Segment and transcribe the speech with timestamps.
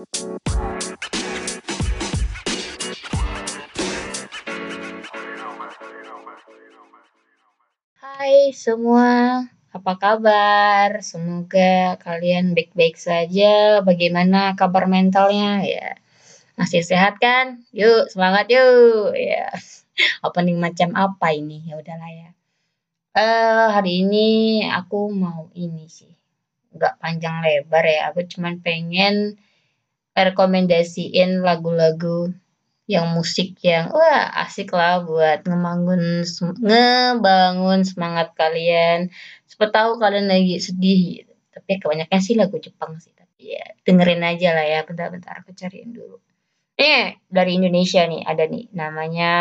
[0.00, 0.08] Hai
[8.56, 11.04] semua, apa kabar?
[11.04, 13.84] Semoga kalian baik-baik saja.
[13.84, 15.68] Bagaimana kabar mentalnya?
[15.68, 16.00] Ya,
[16.56, 17.68] masih sehat kan?
[17.76, 19.12] Yuk, semangat yuk.
[19.12, 19.52] Ya,
[20.24, 21.60] opening macam apa ini?
[21.68, 22.32] Ya udahlah ya.
[23.12, 26.16] Eh, uh, hari ini aku mau ini sih.
[26.72, 28.08] Nggak panjang lebar ya.
[28.08, 29.36] Aku cuman pengen
[30.14, 32.34] rekomendasiin lagu-lagu
[32.90, 36.26] yang musik yang wah asik lah buat ngebangun
[36.58, 39.14] ngebangun semangat kalian.
[39.46, 41.32] Siapa tahu kalian lagi sedih gitu.
[41.54, 43.14] Tapi kebanyakan sih lagu Jepang sih.
[43.14, 44.82] Tapi ya dengerin aja lah ya.
[44.82, 46.18] Bentar-bentar aku cariin dulu.
[46.74, 49.32] Eh dari Indonesia nih ada nih namanya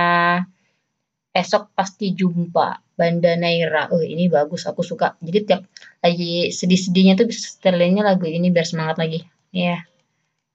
[1.33, 3.89] Esok Pasti Jumpa Banda Naira.
[3.89, 5.17] Oh ini bagus aku suka.
[5.25, 5.65] Jadi tiap
[6.05, 9.25] lagi sedih-sedihnya tuh bisa setelinnya lagu ini biar semangat lagi.
[9.49, 9.89] Ya.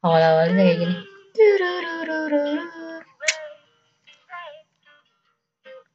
[0.04, 0.96] Awal-awalnya kayak gini.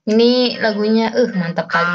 [0.10, 1.94] Ini lagunya, uh, mantap kali.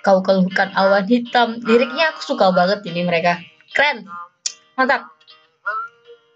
[0.00, 1.60] Kau keluhkan awan hitam.
[1.60, 3.36] Liriknya aku suka banget ini mereka.
[3.76, 4.08] Keren.
[4.80, 5.12] Mantap.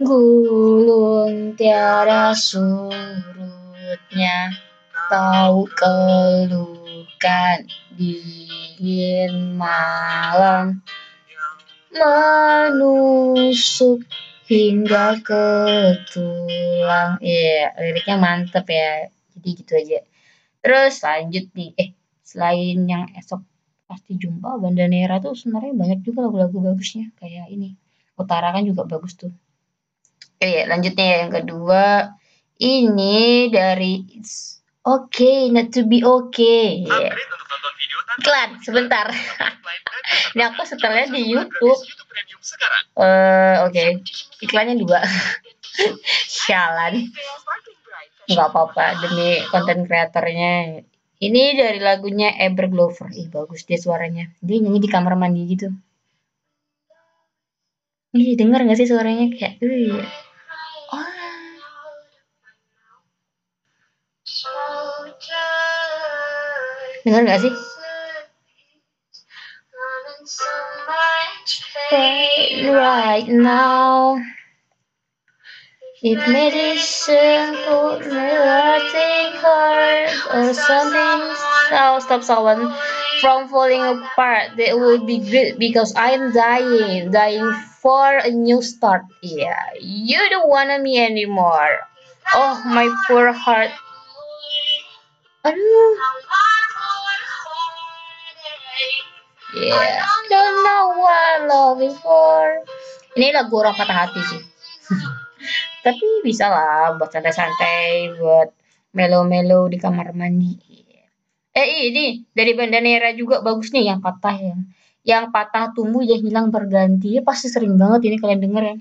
[0.05, 2.93] Gulung tiada surutnya.
[5.09, 7.65] Tahu keluhkan
[7.97, 10.85] dingin malam.
[11.97, 12.85] Menusuk
[14.45, 15.45] hingga ke
[16.13, 17.17] tulang.
[17.21, 19.09] Iya, yeah, liriknya mantep ya.
[19.35, 20.01] Jadi gitu aja.
[20.65, 21.91] Terus lanjut nih, eh
[22.25, 23.45] selain yang esok
[23.85, 27.77] pasti jumpa Banda Nera tuh sebenarnya banyak juga lagu-lagu bagusnya kayak ini.
[28.17, 29.33] Utara kan juga bagus tuh.
[30.41, 31.85] Eh lanjutnya ya, yang kedua
[32.61, 34.07] ini dari
[34.85, 36.85] Okay Not to Be Okay.
[36.85, 37.17] Yeah.
[38.21, 39.11] Iklan sebentar.
[40.37, 41.81] ini aku setelahnya di YouTube.
[42.95, 43.89] Uh, Oke, okay.
[44.39, 45.03] iklannya dua.
[46.35, 47.11] Sialan.
[48.31, 50.85] Nggak apa-apa demi konten kreatornya.
[51.19, 53.11] Ini dari lagunya Ever Glover.
[53.17, 54.31] Ih bagus dia suaranya.
[54.39, 55.75] Dia nyanyi di kamar mandi gitu.
[58.15, 59.27] Ih denger nggak sih suaranya?
[59.35, 60.24] Kayak uh
[67.05, 67.55] denger nggak sih
[72.73, 74.17] right now
[76.05, 81.21] It made it simple, nothing hurt or something.
[81.73, 82.77] I'll stop someone
[83.23, 84.53] from falling apart.
[84.61, 87.49] That would be good because I'm dying, dying
[87.81, 89.09] for a new start.
[89.23, 91.89] Yeah, you don't wanna me anymore.
[92.35, 93.73] Oh, my poor heart.
[95.41, 95.97] Aduh.
[99.55, 102.67] Yeah, don't know what love for.
[103.15, 104.43] Ini lagu orang patah hati sih.
[105.87, 108.51] tapi bisa lah buat santai-santai buat
[108.99, 110.59] melo-melo di kamar mandi.
[111.55, 114.57] Eh ini dari Bandanera juga bagus nih yang patah ya.
[115.07, 117.15] Yang patah tumbuh yang hilang berganti.
[117.15, 118.77] Ya, pasti sering banget ini kalian denger ya.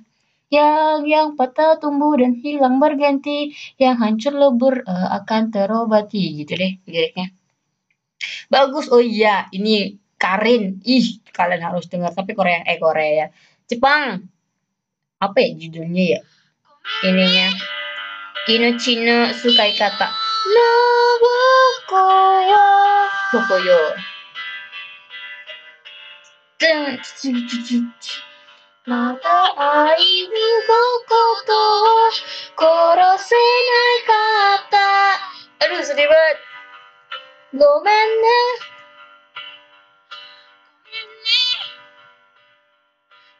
[0.49, 3.53] Yang yang patah tumbuh dan hilang berganti.
[3.77, 6.41] Yang hancur lebur uh, akan terobati.
[6.41, 7.29] Gitu deh liriknya
[8.47, 8.87] bagus.
[8.89, 10.83] Oh iya ini Karin.
[10.83, 12.11] Ih kalian harus dengar.
[12.11, 13.27] Tapi Korea eh Korea ya.
[13.67, 14.27] Jepang.
[15.23, 16.19] Apa ya judulnya ya?
[17.07, 17.47] Ininya.
[18.43, 20.11] Inochino sukai kata
[20.51, 22.67] Nobokoyo
[23.31, 23.95] Bokoyo
[28.83, 29.39] Mata
[34.03, 34.91] kata
[35.63, 36.42] Aduh sedih banget
[37.53, 38.41] Gomen ne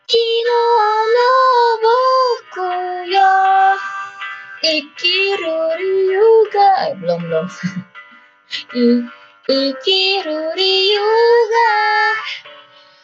[0.06, 0.64] Kino
[1.10, 1.96] no
[4.62, 7.46] Ikiruri juga eh, belum belum
[9.66, 11.74] Ikiruri juga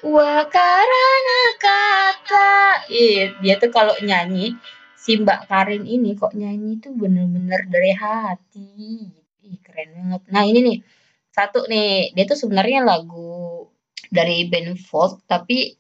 [0.06, 4.54] Wakarana kata Ih, dia tuh kalau nyanyi
[4.94, 9.10] si Mbak Karin ini kok nyanyi tuh bener-bener dari hati.
[9.42, 10.22] Ih, keren banget.
[10.30, 10.80] Nah ini nih
[11.40, 12.12] satu nih.
[12.12, 13.72] Dia tuh sebenarnya lagu
[14.12, 15.80] dari band Volt tapi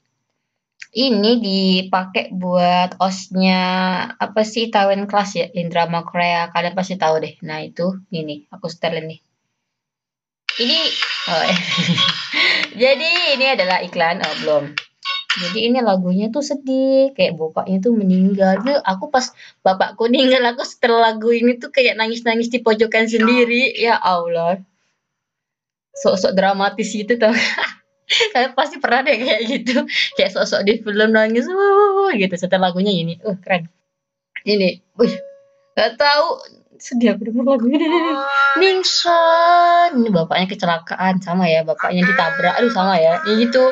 [0.89, 3.61] ini dipakai buat osnya
[4.15, 7.35] apa sih Tawen Class ya in drama Korea kalian pasti tahu deh.
[7.43, 9.21] Nah itu ini aku setelin nih
[10.59, 10.79] ini
[11.31, 11.45] oh,
[12.81, 13.09] jadi
[13.39, 14.65] ini adalah iklan oh belum
[15.29, 17.13] jadi ini lagunya tuh sedih.
[17.13, 18.65] Kayak bapaknya tuh meninggal.
[18.65, 19.29] Tuh aku pas
[19.61, 23.77] bapakku meninggal aku setel lagu ini tuh kayak nangis-nangis di pojokan sendiri.
[23.77, 24.59] Ya Allah
[25.97, 27.33] sok-sok dramatis gitu tuh
[28.33, 29.85] Kalian pasti pernah deh kayak gitu.
[30.17, 32.33] Kayak sosok di film nangis, uh, gitu.
[32.35, 33.69] Setelah lagunya ini, uh keren.
[34.41, 35.13] Ini, wih,
[35.77, 36.41] gak tahu
[36.79, 37.85] sedih aku denger lagu ini.
[38.57, 43.21] Ningsan, ini bapaknya kecelakaan sama ya, bapaknya ditabrak, aduh sama ya.
[43.29, 43.69] Ini gitu.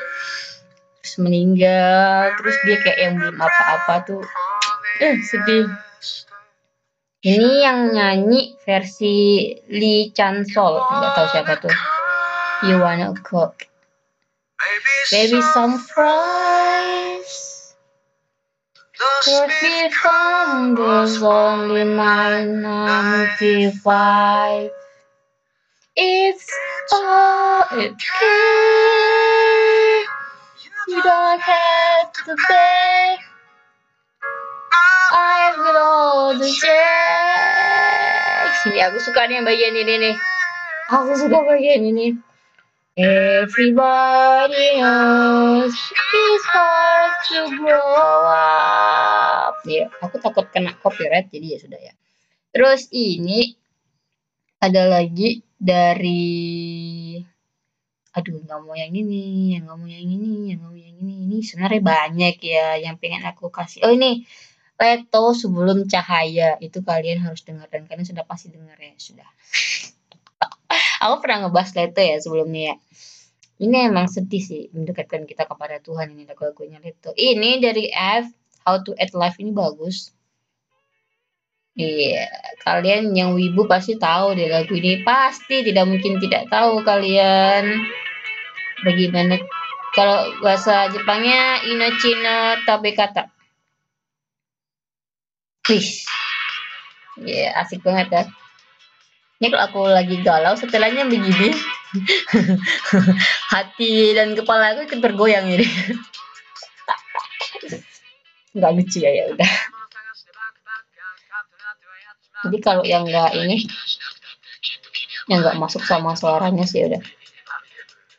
[1.01, 4.23] Terus meninggal, terus dia kayak yang belum apa-apa tuh.
[5.01, 5.65] Eh, sedih.
[7.25, 11.73] Ini yang nyanyi versi Lee Chan Sol, nggak tahu siapa tuh.
[12.63, 13.67] You wanna cook?
[15.11, 17.75] Maybe some fries.
[18.97, 24.71] Could be from those only 995.
[25.95, 26.51] It's
[26.93, 27.93] all okay.
[30.87, 33.17] You don't have to pay.
[35.13, 36.65] I will all the checks.
[38.65, 40.17] Ini aku suka nih bagian ini nih.
[40.89, 42.17] Aku suka bagian ini.
[42.97, 49.61] Everybody knows it's hard to grow up.
[49.69, 51.93] Ya, aku takut kena copyright jadi ya sudah ya.
[52.49, 53.53] Terus ini
[54.57, 57.21] ada lagi dari
[58.17, 61.15] aduh nggak mau yang ini, yang nggak mau yang ini, yang nggak mau yang ini.
[61.29, 63.85] Ini sebenarnya banyak ya yang pengen aku kasih.
[63.85, 64.25] Oh ini
[64.81, 69.29] Leto sebelum cahaya itu kalian harus dengar dan kalian sudah pasti dengar ya sudah.
[71.01, 72.75] Aku pernah ngebahas Leto ya sebelumnya ya.
[73.57, 77.13] Ini emang sedih sih mendekatkan kita kepada Tuhan ini lagu-lagunya Leto.
[77.17, 78.29] Ini dari F
[78.67, 80.13] How to Add Life ini bagus.
[81.77, 82.25] Iya,
[82.65, 85.05] kalian yang wibu pasti tahu deh lagu ini.
[85.05, 87.85] Pasti tidak mungkin tidak tahu kalian.
[88.81, 89.37] Bagaimana
[89.93, 93.29] kalau bahasa Jepangnya Inocino Tabekata.
[95.69, 95.89] Wih.
[97.21, 98.23] Iya, yeah, asik banget ya.
[99.37, 101.53] Ini kalau aku lagi galau, setelahnya begini.
[103.53, 105.61] Hati dan kepala aku ikut bergoyang ini.
[108.57, 109.51] Nggak lucu ya, ya udah.
[112.37, 113.65] Jadi kalau yang nggak ini,
[115.29, 117.01] yang nggak masuk sama suaranya sih udah.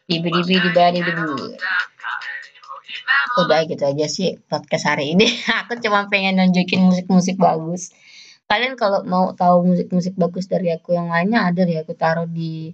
[0.07, 1.59] Dibi dibi dibari dulu.
[3.43, 5.27] Udah gitu aja sih podcast hari ini.
[5.67, 7.91] Aku cuma pengen nunjukin musik-musik bagus
[8.49, 12.73] kalian kalau mau tahu musik-musik bagus dari aku yang lainnya ada deh aku taruh di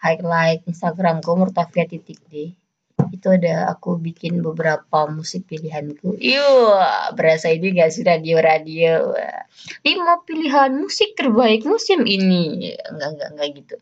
[0.00, 2.56] highlight Instagram Instagramku Murtafia titik D.
[3.12, 6.16] Itu ada aku bikin beberapa musik pilihanku.
[6.16, 6.80] Yuk
[7.16, 9.12] berasa ini gak sih radio-radio?
[9.84, 12.72] Lima pilihan musik terbaik musim ini.
[12.88, 13.76] Enggak enggak enggak gitu.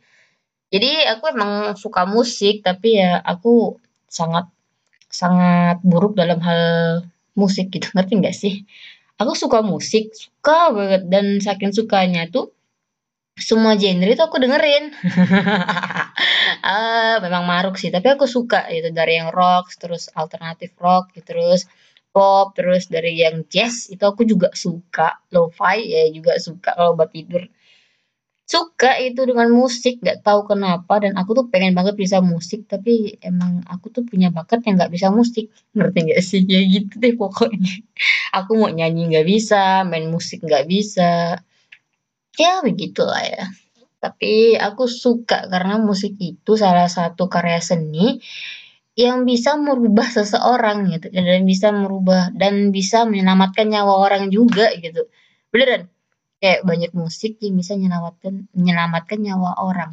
[0.75, 3.79] Jadi aku emang suka musik tapi ya aku
[4.11, 4.51] sangat
[5.07, 6.63] sangat buruk dalam hal
[7.39, 7.95] musik gitu.
[7.95, 8.67] Ngerti nggak sih
[9.19, 11.03] aku suka musik suka banget.
[11.11, 12.55] Dan saking sukanya tuh
[13.39, 14.95] semua genre itu aku dengerin.
[16.63, 17.91] Uh, memang maruk sih.
[17.91, 21.67] Tapi aku suka itu dari yang rock terus alternatif rock terus
[22.11, 25.23] pop terus dari yang jazz itu aku juga suka.
[25.35, 27.47] Lo-fi ya juga suka kalau buat tidur
[28.49, 33.21] suka itu dengan musik nggak tahu kenapa dan aku tuh pengen banget bisa musik tapi
[33.21, 35.53] emang aku tuh punya bakat yang nggak bisa musik.
[35.77, 36.41] Ngerti nggak sih?
[36.49, 37.85] Ya gitu deh pokoknya.
[38.41, 41.45] Aku mau nyanyi nggak bisa main musik nggak bisa.
[42.41, 43.53] Ya begitulah ya.
[43.99, 48.23] Tapi aku suka karena musik itu salah satu karya seni
[48.95, 55.11] yang bisa merubah seseorang gitu dan bisa merubah dan bisa menyelamatkan nyawa orang juga gitu.
[55.51, 55.91] Beneran
[56.39, 59.93] kayak banyak musik yang bisa menyelamatkan menyelamatkan nyawa orang.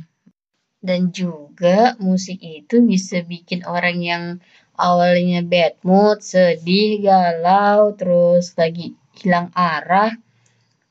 [0.86, 4.24] Dan juga musik itu bisa bikin orang yang
[4.78, 10.14] awalnya bad mood, sedih, galau, terus lagi hilang arah,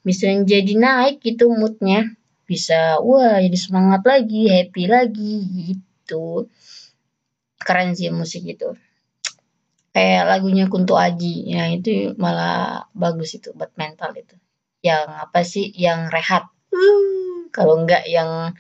[0.02, 2.10] bisa jadi naik gitu moodnya.
[2.44, 5.34] Bisa, wah jadi semangat lagi, happy lagi
[5.70, 6.50] gitu.
[7.56, 8.74] Keren sih musik itu.
[9.94, 14.34] Kayak lagunya Kunto Aji, ya itu malah bagus itu buat mental itu
[14.84, 16.44] yang apa sih yang rehat.
[16.68, 18.52] Uh, kalau enggak yang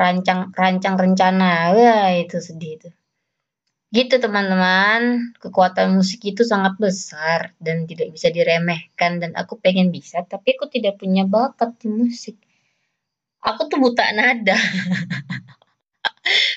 [0.00, 1.76] rancang rancang rencana.
[1.76, 2.88] Wah itu sedih itu.
[3.92, 5.36] Gitu teman-teman.
[5.36, 10.72] Kekuatan musik itu sangat besar dan tidak bisa diremehkan dan aku pengen bisa tapi aku
[10.72, 12.40] tidak punya bakat di musik.
[13.44, 14.56] Aku tuh buta nada.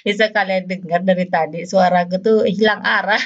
[0.02, 3.22] Bisa kalian dengar dari tadi suara aku tuh hilang arah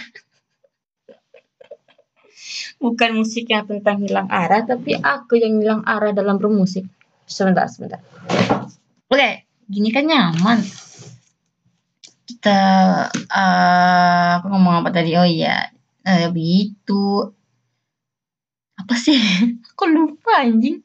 [2.80, 6.86] bukan musik yang tentang hilang arah, tapi aku yang hilang arah dalam bermusik.
[7.24, 8.04] Sebentar, sebentar.
[9.08, 10.60] Oke, gini kan nyaman.
[12.24, 12.60] Kita,
[13.12, 15.16] uh, aku ngomong apa tadi?
[15.16, 15.72] Oh iya,
[16.04, 17.32] uh, begitu.
[18.80, 19.16] Apa sih?
[19.74, 20.84] Aku lupa anjing.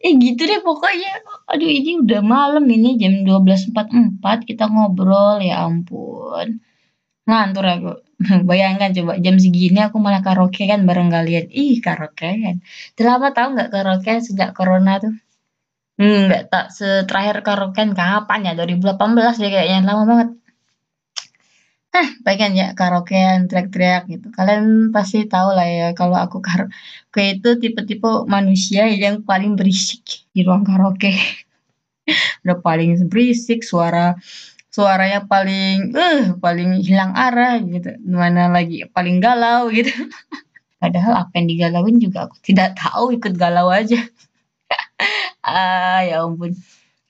[0.00, 1.22] Eh gitu deh pokoknya.
[1.50, 6.60] Aduh ini udah malam ini jam 12.44 kita ngobrol ya ampun.
[7.28, 7.92] Ngantur aku.
[8.50, 11.46] Bayangkan coba jam segini aku malah karaokean bareng kalian.
[11.50, 12.60] Ih, karaokean.
[12.94, 15.14] Udah lama tahu nggak karaokean sejak corona tuh?
[15.98, 16.64] Hmm, nggak tak
[17.08, 18.52] terakhir karaokean kapan ya?
[18.58, 20.28] 2018 deh kayaknya, lama banget.
[21.94, 24.26] Hah, pengen ya karaokean teriak-teriak gitu.
[24.34, 30.02] Kalian pasti tahu lah ya kalau aku karaoke itu tipe-tipe manusia yang paling berisik
[30.34, 31.14] di ruang karaoke.
[32.42, 34.18] Udah paling berisik, suara
[34.74, 37.94] suaranya paling uh, paling hilang arah gitu.
[38.02, 39.94] Mana lagi paling galau gitu.
[40.82, 43.96] Padahal apa yang digalauin juga aku tidak tahu, ikut galau aja.
[45.46, 46.52] ah, ya ampun.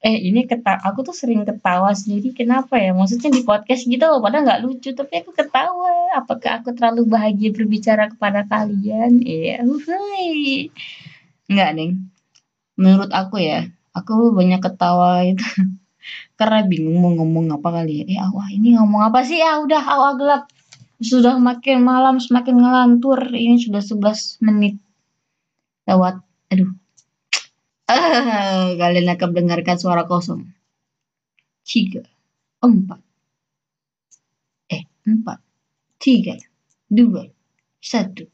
[0.04, 2.92] Eh, ini keta aku tuh sering ketawa sendiri kenapa ya?
[2.92, 6.12] Maksudnya di podcast gitu loh, padahal nggak lucu, tapi aku ketawa.
[6.21, 9.25] Apakah aku terlalu bahagia berbicara kepada kalian?
[9.25, 10.68] Iya, uhuy.
[11.49, 12.12] Enggak, Neng.
[12.76, 13.64] Menurut aku ya,
[13.97, 15.40] aku banyak ketawa itu
[16.38, 18.04] karena bingung mau ngomong apa kali ya.
[18.11, 19.38] Eh, awah ini ngomong apa sih?
[19.40, 20.42] Ya udah, awah gelap.
[21.02, 23.18] Sudah makin malam, semakin ngelantur.
[23.30, 24.75] Ini sudah 11 menit
[25.88, 26.20] lewat.
[26.52, 26.70] Aduh,
[28.80, 30.49] kalian akan mendengarkan suara kosong.
[31.64, 32.04] Tiga,
[32.61, 33.00] empat,
[34.68, 35.40] eh, empat,
[35.96, 36.37] tiga,
[36.92, 37.25] dua,
[37.80, 38.28] satu.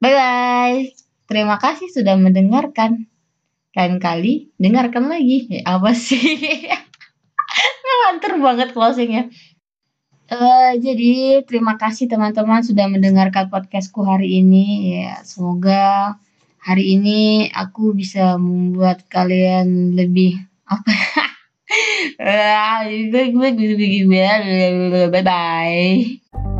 [0.00, 0.96] Bye-bye.
[1.28, 3.04] Terima kasih sudah mendengarkan.
[3.70, 5.46] Lain kali, dengarkan lagi.
[5.50, 6.18] Eh, apa sih?
[7.86, 9.30] Ngelantur banget closingnya.
[10.30, 14.98] Uh, jadi terima kasih teman-teman sudah mendengarkan podcastku hari ini.
[15.02, 16.14] Ya, semoga
[16.60, 20.92] hari ini aku bisa membuat kalian lebih apa
[25.10, 26.59] bye bye